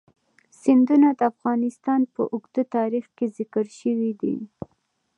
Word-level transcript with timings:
سیندونه 0.61 1.09
د 1.19 1.21
افغانستان 1.31 2.01
په 2.13 2.21
اوږده 2.33 2.63
تاریخ 2.75 3.05
کې 3.17 3.25
ذکر 3.37 3.65
شوی 3.79 4.11
دی. 4.21 4.37